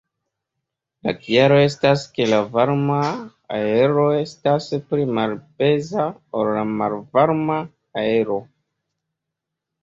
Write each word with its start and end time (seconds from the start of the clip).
La 1.07 1.11
kialo 1.25 1.57
estas 1.65 2.05
ke 2.15 2.25
la 2.31 2.39
varma 2.55 3.01
aero 3.57 4.05
estas 4.21 4.71
pli 4.87 5.05
malpeza 5.19 6.07
ol 6.41 6.51
la 6.57 6.65
malvarma 6.81 7.61
aero. 8.07 8.41